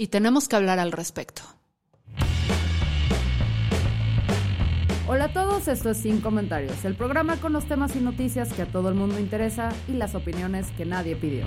[0.00, 1.42] y tenemos que hablar al respecto.
[5.06, 8.62] Hola a todos, esto es Sin Comentarios, el programa con los temas y noticias que
[8.62, 11.46] a todo el mundo interesa y las opiniones que nadie pidió.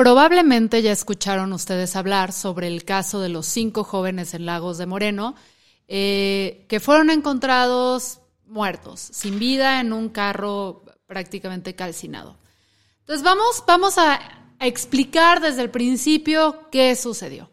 [0.00, 4.86] Probablemente ya escucharon ustedes hablar sobre el caso de los cinco jóvenes en Lagos de
[4.86, 5.34] Moreno
[5.88, 12.38] eh, que fueron encontrados muertos, sin vida, en un carro prácticamente calcinado.
[13.00, 14.18] Entonces vamos, vamos a
[14.58, 17.50] explicar desde el principio qué sucedió.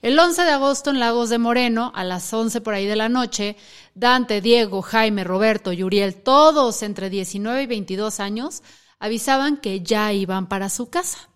[0.00, 3.08] El 11 de agosto en Lagos de Moreno, a las 11 por ahí de la
[3.08, 3.56] noche,
[3.96, 8.62] Dante, Diego, Jaime, Roberto y Uriel, todos entre 19 y 22 años,
[9.00, 11.28] avisaban que ya iban para su casa.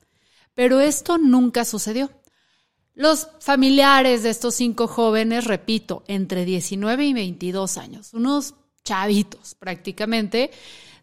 [0.55, 2.11] Pero esto nunca sucedió.
[2.95, 10.51] Los familiares de estos cinco jóvenes, repito, entre 19 y 22 años, unos chavitos prácticamente,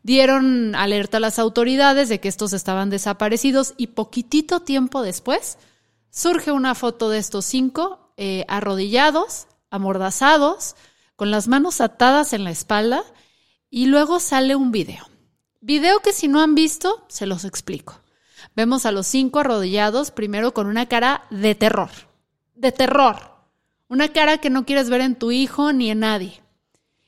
[0.04, 5.58] dieron alerta a las autoridades de que estos estaban desaparecidos y poquitito tiempo después
[6.12, 10.76] surge una foto de estos cinco eh, arrodillados, amordazados,
[11.16, 13.04] con las manos atadas en la espalda
[13.70, 15.08] y luego sale un video.
[15.62, 18.00] Video que si no han visto, se los explico.
[18.60, 21.92] Vemos a los cinco arrodillados, primero con una cara de terror,
[22.56, 23.32] de terror,
[23.88, 26.42] una cara que no quieres ver en tu hijo ni en nadie.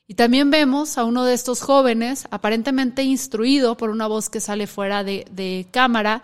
[0.07, 4.65] Y también vemos a uno de estos jóvenes, aparentemente instruido por una voz que sale
[4.65, 6.23] fuera de, cámara,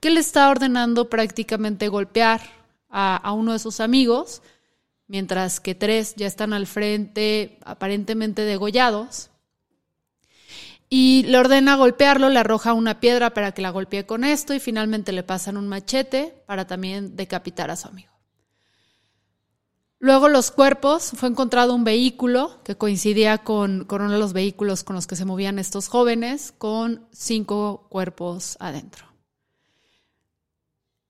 [0.00, 2.40] que le está ordenando prácticamente golpear
[2.88, 4.40] a, a uno de sus amigos,
[5.06, 9.28] mientras que tres ya están al frente, aparentemente degollados
[10.94, 14.60] y le ordena golpearlo, le arroja una piedra para que la golpee con esto y
[14.60, 18.12] finalmente le pasan un machete para también decapitar a su amigo.
[19.98, 24.84] Luego los cuerpos, fue encontrado un vehículo que coincidía con, con, uno de los vehículos
[24.84, 29.06] con los que se movían estos jóvenes, con cinco cuerpos adentro.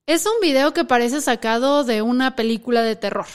[0.06, 3.26] Es un video que parece sacado de una película de terror,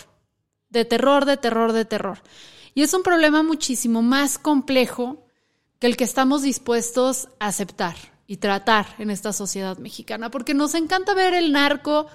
[0.69, 2.19] de terror, de terror, de terror.
[2.73, 5.26] Y es un problema muchísimo más complejo
[5.79, 7.95] que el que estamos dispuestos a aceptar
[8.25, 12.07] y tratar en esta sociedad mexicana, porque nos encanta ver el narco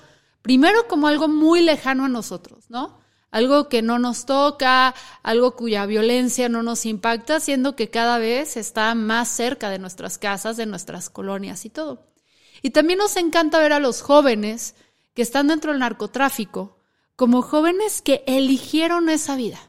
[0.42, 3.00] primero como algo muy lejano a nosotros, ¿no?
[3.30, 8.58] Algo que no nos toca, algo cuya violencia no nos impacta, siendo que cada vez
[8.58, 12.12] está más cerca de nuestras casas, de nuestras colonias y todo.
[12.60, 14.74] Y también nos encanta ver a los jóvenes
[15.14, 16.78] que están dentro del narcotráfico
[17.16, 19.60] como jóvenes que eligieron esa vida,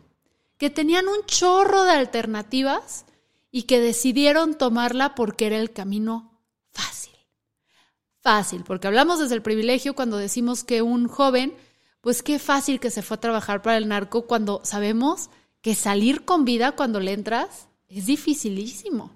[0.58, 3.06] que tenían un chorro de alternativas
[3.56, 6.42] y que decidieron tomarla porque era el camino
[6.72, 7.14] fácil.
[8.20, 11.54] Fácil, porque hablamos desde el privilegio cuando decimos que un joven,
[12.02, 15.30] pues qué fácil que se fue a trabajar para el narco cuando sabemos
[15.62, 19.12] que salir con vida cuando le entras es dificilísimo,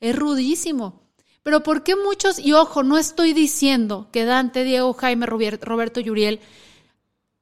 [0.00, 1.02] es rudísimo.
[1.42, 6.08] Pero ¿por qué muchos, y ojo, no estoy diciendo que Dante, Diego, Jaime, Roberto y
[6.08, 6.40] Uriel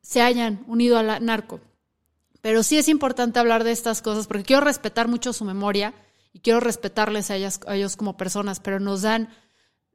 [0.03, 1.61] se hayan unido al narco,
[2.41, 5.95] pero sí es importante hablar de estas cosas porque quiero respetar mucho su memoria
[6.35, 9.31] y quiero respetarles a, ellas, a ellos como personas, pero nos dan,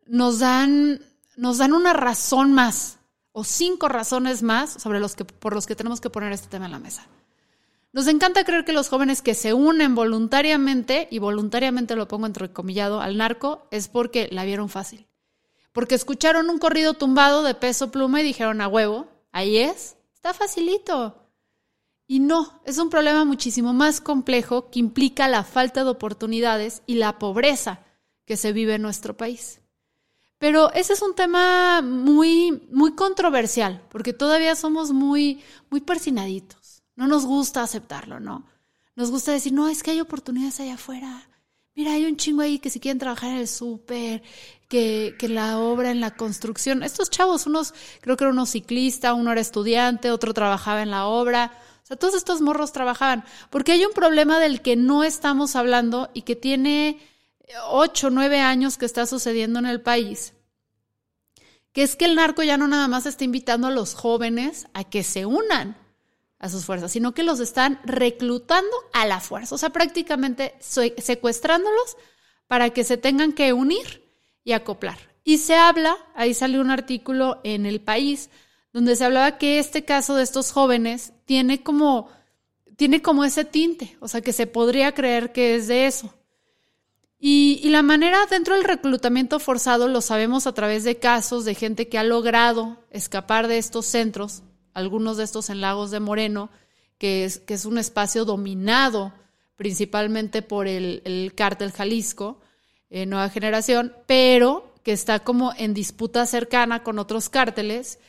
[0.08, 1.02] nos dan,
[1.36, 2.98] nos dan una razón más
[3.34, 6.66] o cinco razones más sobre los que, por los que tenemos que poner este tema
[6.66, 7.06] en la mesa.
[7.92, 13.02] Nos encanta creer que los jóvenes que se unen voluntariamente, y voluntariamente lo pongo entrecomillado,
[13.02, 15.08] al narco, es porque la vieron fácil.
[15.74, 20.34] Porque escucharon un corrido tumbado de peso pluma y dijeron a huevo, ahí es, está
[20.34, 21.29] facilito.
[22.12, 26.96] Y no, es un problema muchísimo más complejo que implica la falta de oportunidades y
[26.96, 27.82] la pobreza
[28.26, 29.62] que se vive en nuestro país.
[30.40, 36.82] Pero ese es un tema muy, muy controversial, porque todavía somos muy, muy persinaditos.
[36.96, 38.44] No nos gusta aceptarlo, ¿no?
[38.96, 41.30] Nos gusta decir, no, es que hay oportunidades allá afuera.
[41.76, 44.24] Mira, hay un chingo ahí que si quieren trabajar en el súper,
[44.68, 46.82] que, que la obra en la construcción.
[46.82, 51.06] Estos chavos, unos, creo que era uno ciclista, uno era estudiante, otro trabajaba en la
[51.06, 51.52] obra
[51.90, 56.22] sea, todos estos morros trabajaban, porque hay un problema del que no estamos hablando y
[56.22, 57.00] que tiene
[57.70, 60.34] ocho, nueve años que está sucediendo en el país,
[61.74, 64.84] que es que el narco ya no nada más está invitando a los jóvenes a
[64.84, 65.78] que se unan
[66.38, 71.98] a sus fuerzas, sino que los están reclutando a la fuerza, o sea, prácticamente secuestrándolos
[72.48, 74.10] para que se tengan que unir
[74.44, 74.98] y acoplar.
[75.24, 78.30] Y se habla, ahí salió un artículo en El País,
[78.72, 82.10] donde se hablaba que este caso de estos jóvenes tiene como,
[82.76, 86.12] tiene como ese tinte, o sea, que se podría creer que es de eso.
[87.20, 91.88] Y, la manera dentro del reclutamiento forzado lo sabemos a través de casos de gente
[91.88, 94.42] que ha logrado escapar de estos centros,
[94.74, 96.50] algunos de estos en Lagos de Moreno,
[96.98, 99.14] que es, que es un espacio dominado
[99.56, 102.42] principalmente por el, el cártel Jalisco,
[102.90, 108.00] eh, Nueva Generación, pero que está como en disputa cercana con otros cárteles.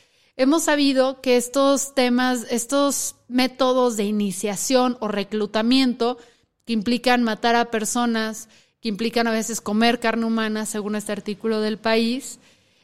[0.41, 6.17] Hemos sabido que estos temas, estos métodos de iniciación o reclutamiento
[6.65, 8.49] que implican matar a personas,
[8.81, 12.39] que implican a veces comer carne humana, según este artículo del país,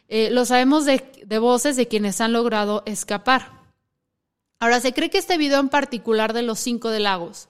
[0.08, 3.50] eh, lo sabemos de, voces de quienes han logrado escapar.
[4.60, 7.50] Ahora, se cree que este video en particular de los cinco de Lagos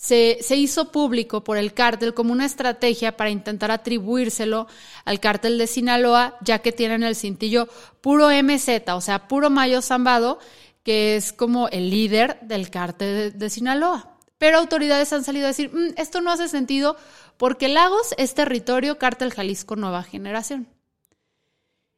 [0.00, 4.66] se, hizo público por el cártel como una estrategia para intentar atribuírselo
[5.04, 7.68] al cártel de Sinaloa, ya que tienen el cintillo
[8.00, 10.38] puro MZ, o sea, puro Mayo Zambado,
[10.82, 14.16] que es como el líder del cártel de, Sinaloa.
[14.38, 16.96] Pero autoridades han salido a decir, mm, esto no hace sentido
[17.36, 20.66] porque Lagos es territorio cártel Jalisco Nueva Generación.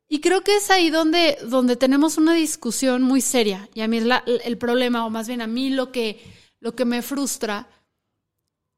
[0.08, 3.68] Y creo que es ahí donde, donde tenemos una discusión muy seria.
[3.74, 4.04] Y a mí es
[4.44, 6.20] el problema, o más bien a mí lo que,
[6.58, 7.68] lo que me frustra,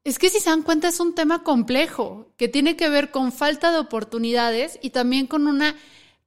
[0.05, 3.31] es que si se dan cuenta es un tema complejo, que tiene que ver con
[3.31, 5.75] falta de oportunidades y también con una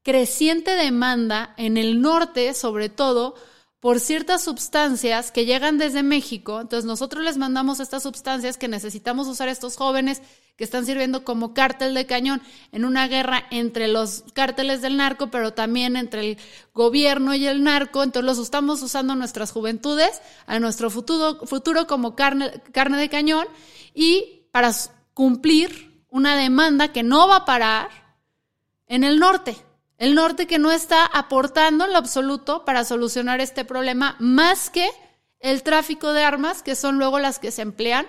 [0.02, 3.36] creciente demanda en el norte, sobre todo,
[3.78, 6.60] por ciertas sustancias que llegan desde México.
[6.60, 10.22] Entonces nosotros les mandamos estas sustancias que necesitamos usar estos jóvenes
[10.58, 15.30] que están sirviendo como cártel de cañón en una guerra entre los cárteles del narco,
[15.30, 16.38] pero también entre el
[16.74, 18.02] gobierno y el narco.
[18.02, 23.46] Entonces estamos usando nuestras juventudes, a nuestro futuro, futuro como carne, carne de cañón
[23.94, 24.72] y para
[25.14, 27.88] cumplir una demanda que no va a parar
[28.88, 29.56] en el norte.
[29.96, 34.90] El norte que no está aportando en lo absoluto para solucionar este problema más que
[35.38, 38.06] el tráfico de armas, que son luego las que se emplean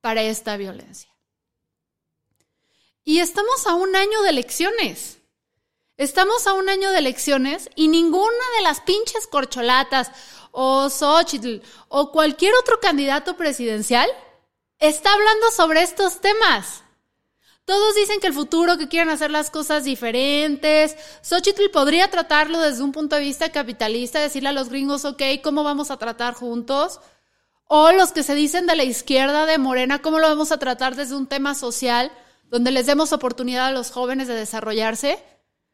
[0.00, 1.15] para esta violencia.
[3.08, 5.18] Y estamos a un año de elecciones.
[5.96, 10.10] Estamos a un año de elecciones y ninguna de las pinches corcholatas
[10.50, 14.10] o Xochitl o cualquier otro candidato presidencial
[14.80, 16.82] está hablando sobre estos temas.
[17.64, 20.96] Todos dicen que el futuro, que quieren hacer las cosas diferentes.
[21.22, 25.62] Xochitl podría tratarlo desde un punto de vista capitalista, decirle a los gringos, ok, ¿cómo
[25.62, 26.98] vamos a tratar juntos?
[27.68, 30.96] O los que se dicen de la izquierda de Morena, ¿cómo lo vamos a tratar
[30.96, 32.10] desde un tema social,
[32.50, 35.22] donde les demos oportunidad a los jóvenes de desarrollarse?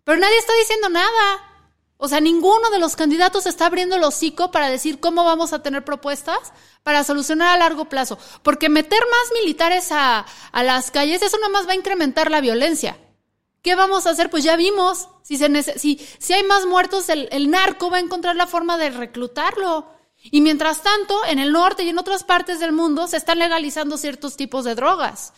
[0.04, 1.52] Pero nadie está diciendo nada.
[2.04, 5.62] O sea, ninguno de los candidatos está abriendo el hocico para decir cómo vamos a
[5.62, 6.52] tener propuestas
[6.82, 8.18] para solucionar a largo plazo.
[8.42, 12.98] Porque meter más militares a, las calles, eso más va a incrementar la violencia.
[13.62, 14.30] ¿Qué vamos a hacer?
[14.30, 15.08] Pues ya vimos.
[15.22, 18.78] Si, se si, si hay más muertos, el, el narco va a encontrar la forma
[18.78, 19.86] de reclutarlo.
[20.24, 23.96] Y mientras tanto, en el norte y en otras partes del mundo se están legalizando
[23.96, 25.34] ciertos tipos de drogas.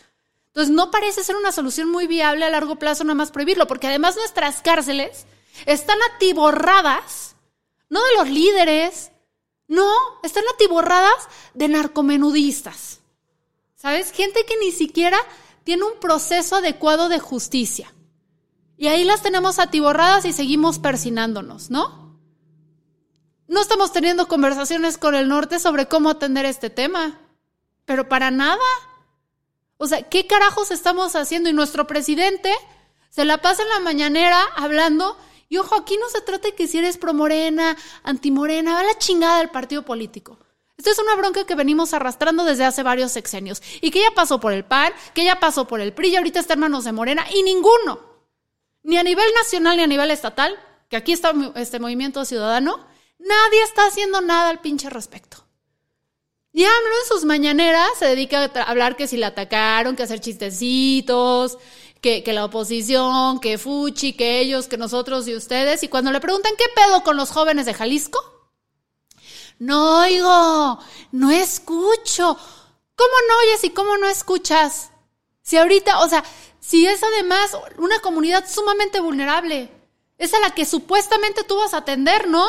[0.55, 3.87] Entonces, no parece ser una solución muy viable a largo plazo nada más prohibirlo, porque
[3.87, 5.25] además nuestras cárceles
[5.65, 7.35] están atiborradas,
[7.89, 9.11] no de los líderes,
[9.67, 9.91] no,
[10.23, 13.01] están atiborradas de narcomenudistas.
[13.75, 14.13] ¿Sabes?
[14.13, 15.17] Gente que ni siquiera
[15.65, 17.93] tiene un proceso adecuado de justicia.
[18.77, 22.17] Y ahí las tenemos atiborradas y seguimos persinándonos, ¿no?
[23.49, 27.19] No estamos teniendo conversaciones con el norte sobre cómo atender este tema,
[27.83, 28.63] pero para nada.
[29.85, 31.47] O sea, ¿qué carajos estamos haciendo?
[31.47, 32.51] Y nuestro presidente
[33.11, 35.15] se la pasa en la mañanera hablando
[35.47, 38.97] y ojo, aquí no se trata de que si eres pro morena, antimorena, va la
[38.97, 40.39] chingada del partido político.
[40.75, 44.39] Esto es una bronca que venimos arrastrando desde hace varios sexenios y que ya pasó
[44.39, 46.91] por el PAN, que ya pasó por el PRI y ahorita está en manos de
[46.91, 47.99] Morena y ninguno,
[48.81, 50.57] ni a nivel nacional ni a nivel estatal,
[50.89, 52.87] que aquí está este movimiento ciudadano,
[53.19, 55.44] nadie está haciendo nada al pinche respecto.
[56.55, 60.21] Y AMLO en sus mañaneras se dedica a hablar que si la atacaron, que hacer
[60.21, 61.57] chistecitos,
[61.99, 65.83] que, la oposición, que Fuchi, que ellos, que nosotros y ustedes.
[65.83, 68.19] Y cuando le preguntan qué pedo con los jóvenes de Jalisco,
[69.59, 70.79] no oigo,
[71.11, 72.37] no escucho.
[72.95, 74.91] ¿Cómo no oyes y cómo no escuchas?
[75.41, 76.23] Si ahorita, o sea,
[76.61, 79.69] si es además una comunidad sumamente vulnerable,
[80.17, 82.47] es a la que supuestamente tú vas a atender, ¿no?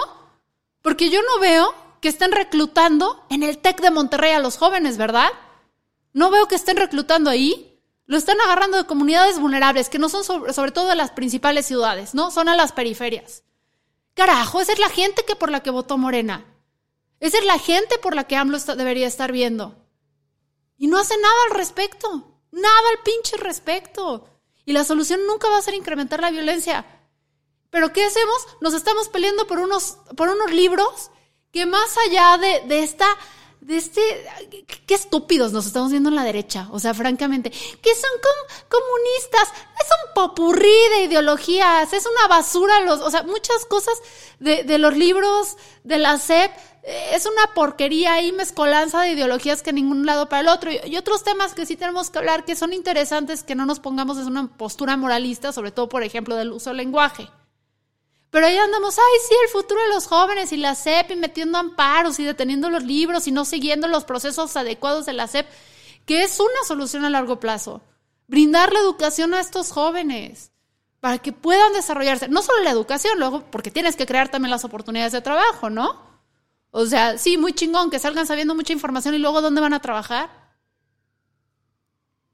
[0.81, 4.97] Porque yo no veo que estén reclutando en el TEC de Monterrey a los jóvenes,
[4.97, 5.31] ¿verdad?
[6.13, 7.81] No veo que estén reclutando ahí.
[8.07, 12.15] Lo están agarrando de comunidades vulnerables, que no son sobre, todo de las principales ciudades,
[12.15, 12.31] ¿no?
[12.31, 13.43] Son a las periferias.
[14.15, 16.45] Carajo, esa es la gente que por la que votó Morena.
[17.21, 19.75] Esa es la gente por la que AMLO debería estar viendo.
[20.79, 22.41] Y no hace nada al respecto.
[22.53, 24.29] Nada al pinche respecto.
[24.65, 26.87] Y la solución nunca va a ser incrementar la violencia.
[27.71, 28.47] Pero ¿qué hacemos?
[28.61, 31.11] Nos estamos peleando por unos, por unos libros
[31.53, 33.07] que más allá de, de esta
[33.67, 34.01] de este,
[34.87, 38.11] qué estúpidos nos estamos viendo en la derecha, o sea, francamente, que son
[38.69, 39.49] comunistas,
[39.81, 43.95] es un popurrí de ideologías, es una basura, los, o sea, muchas cosas
[44.39, 46.53] de, de los libros de la SEP,
[47.13, 50.71] es una porquería ahí, mezcolanza de ideologías que ningún lado para el otro.
[50.71, 53.81] Y, y, otros temas que sí tenemos que hablar, que son interesantes, que no nos
[53.81, 57.29] pongamos en una postura moralista, sobre todo, por ejemplo, del uso del lenguaje.
[58.37, 61.57] Pero ahí andamos, ay, sí, el futuro de los jóvenes y la SEP y metiendo
[61.57, 65.47] amparos y deteniendo los libros y no siguiendo los procesos adecuados de la SEP,
[66.05, 67.81] que es una solución a largo plazo.
[68.27, 70.51] Brindar la educación a estos jóvenes
[71.01, 72.29] para que puedan desarrollarse.
[72.29, 75.99] No solo la educación, luego, porque tienes que crear también las oportunidades de trabajo, ¿no?
[76.73, 79.81] O sea, sí, muy chingón, que salgan sabiendo mucha información y luego dónde van a
[79.81, 80.29] trabajar.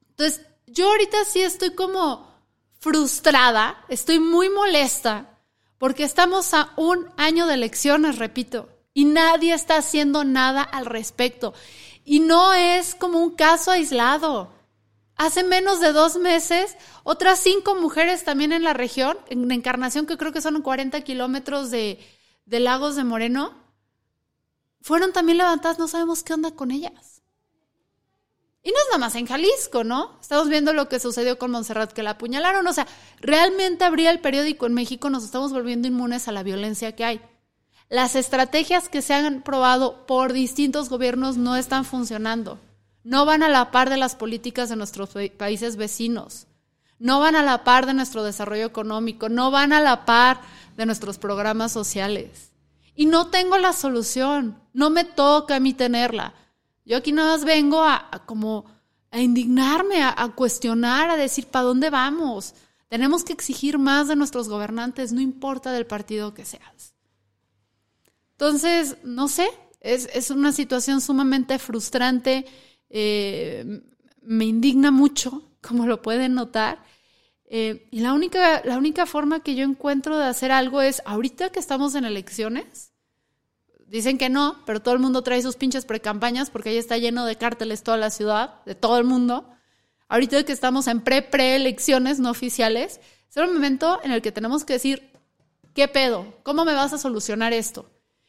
[0.09, 2.27] Entonces, yo ahorita sí estoy como
[2.81, 5.32] frustrada, estoy muy molesta
[5.83, 11.55] porque estamos a un año de elecciones, repito, y nadie está haciendo nada al respecto.
[12.05, 14.53] Y no es como un caso aislado.
[15.17, 20.17] Hace menos de dos meses, otras cinco mujeres también en la región, en Encarnación, que
[20.17, 21.99] creo que son 40 kilómetros de,
[22.47, 23.53] de Lagos de Moreno,
[24.83, 27.22] fueron también levantadas, no sabemos qué onda con ellas.
[28.65, 30.19] Y no es nada más en Jalisco, ¿no?
[30.21, 32.65] Estamos viendo lo que sucedió con Montserrat, que la apuñalaron.
[32.67, 32.87] O sea,
[33.21, 37.21] realmente abría el periódico en México, nos estamos volviendo inmunes a la violencia que hay.
[37.89, 42.59] Las estrategias que se han probado por distintos gobiernos no están funcionando.
[43.05, 46.47] No van a la par de las políticas de nuestros países vecinos.
[47.01, 49.29] No van a la par de nuestro desarrollo económico.
[49.29, 50.41] No van a la par
[50.77, 52.53] de nuestros programas sociales.
[52.95, 54.63] Y no tengo la solución.
[54.73, 56.33] No me toca a mí tenerla.
[56.85, 58.65] Yo aquí nada más vengo a, como
[59.11, 62.55] a indignarme, a, cuestionar, a decir, ¿para dónde vamos?
[62.89, 66.95] Tenemos que exigir más de nuestros gobernantes, no importa del partido que seas.
[68.33, 69.49] Entonces, no sé,
[69.81, 72.47] es, una situación sumamente frustrante,
[72.91, 73.83] eh,
[74.23, 76.83] me indigna mucho, como lo pueden notar.
[77.47, 81.51] Eh, y la única, la única forma que yo encuentro de hacer algo es, ahorita
[81.51, 82.92] que estamos en elecciones,
[83.93, 87.27] Dicen que no, pero todo el mundo trae sus pinches precampañas porque ahí está lleno
[87.27, 89.47] de cárteles toda la ciudad, de todo el mundo.
[90.09, 94.73] Ahorita que estamos en pre-preelecciones no oficiales, es el momento en el que tenemos que
[94.73, 95.13] decir,
[95.75, 96.25] ¿qué pedo?
[96.43, 97.85] ¿Cómo me vas a solucionar esto?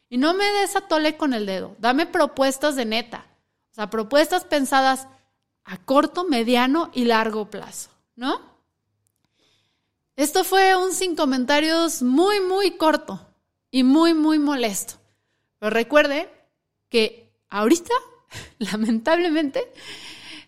[0.09, 3.25] Y no me des a tole con el dedo, dame propuestas de neta.
[3.71, 5.07] O sea, propuestas pensadas
[5.63, 8.41] a corto, mediano y largo plazo, ¿no?
[10.17, 13.25] Esto fue un sin comentarios muy, muy corto
[13.71, 14.95] y muy, muy molesto.
[15.63, 16.27] Pero recuerde
[16.89, 17.93] que ahorita,
[18.59, 19.63] lamentablemente,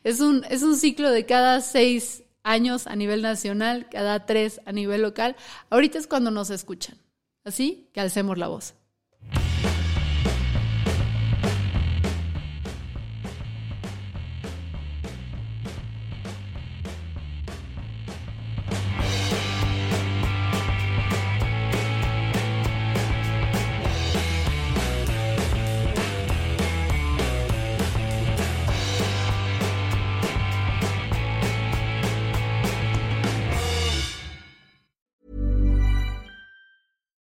[0.04, 4.74] es un, es un ciclo de cada seis años a nivel nacional, cada tres a
[4.74, 5.38] nivel local.
[5.70, 6.98] Ahorita es cuando nos escuchan.
[7.46, 8.74] Así que alcemos la voz.